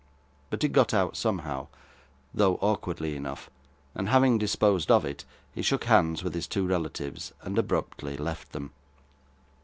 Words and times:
But 0.49 0.63
it 0.63 0.69
got 0.69 0.95
out 0.95 1.15
somehow, 1.15 1.67
though 2.33 2.55
awkwardly 2.55 3.15
enough; 3.15 3.51
and 3.93 4.09
having 4.09 4.39
disposed 4.39 4.89
of 4.89 5.05
it, 5.05 5.25
he 5.53 5.61
shook 5.61 5.83
hands 5.83 6.23
with 6.23 6.33
his 6.33 6.47
two 6.47 6.65
relatives, 6.65 7.33
and 7.43 7.55
abruptly 7.55 8.17
left 8.17 8.51
them. 8.51 8.71